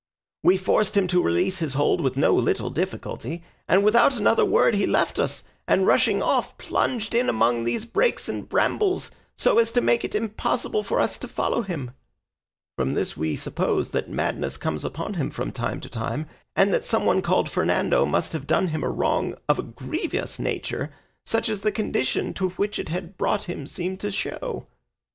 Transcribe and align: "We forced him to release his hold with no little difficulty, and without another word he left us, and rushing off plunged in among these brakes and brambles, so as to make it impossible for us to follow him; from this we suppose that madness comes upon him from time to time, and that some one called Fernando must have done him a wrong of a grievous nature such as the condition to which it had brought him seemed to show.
"We 0.41 0.57
forced 0.57 0.97
him 0.97 1.05
to 1.09 1.21
release 1.21 1.59
his 1.59 1.75
hold 1.75 2.01
with 2.01 2.17
no 2.17 2.33
little 2.33 2.71
difficulty, 2.71 3.43
and 3.67 3.83
without 3.83 4.17
another 4.17 4.43
word 4.43 4.73
he 4.73 4.87
left 4.87 5.19
us, 5.19 5.43
and 5.67 5.85
rushing 5.85 6.23
off 6.23 6.57
plunged 6.57 7.13
in 7.13 7.29
among 7.29 7.65
these 7.65 7.85
brakes 7.85 8.27
and 8.27 8.49
brambles, 8.49 9.11
so 9.37 9.59
as 9.59 9.71
to 9.73 9.79
make 9.81 10.03
it 10.03 10.15
impossible 10.15 10.81
for 10.81 10.99
us 10.99 11.19
to 11.19 11.27
follow 11.27 11.61
him; 11.61 11.91
from 12.75 12.95
this 12.95 13.15
we 13.15 13.35
suppose 13.35 13.91
that 13.91 14.09
madness 14.09 14.57
comes 14.57 14.83
upon 14.83 15.13
him 15.13 15.29
from 15.29 15.51
time 15.51 15.79
to 15.81 15.87
time, 15.89 16.25
and 16.55 16.73
that 16.73 16.83
some 16.83 17.05
one 17.05 17.21
called 17.21 17.47
Fernando 17.47 18.03
must 18.03 18.33
have 18.33 18.47
done 18.47 18.69
him 18.69 18.83
a 18.83 18.89
wrong 18.89 19.35
of 19.47 19.59
a 19.59 19.61
grievous 19.61 20.39
nature 20.39 20.91
such 21.27 21.47
as 21.47 21.61
the 21.61 21.71
condition 21.71 22.33
to 22.33 22.49
which 22.49 22.79
it 22.79 22.89
had 22.89 23.17
brought 23.19 23.43
him 23.43 23.67
seemed 23.67 23.99
to 23.99 24.09
show. 24.09 24.65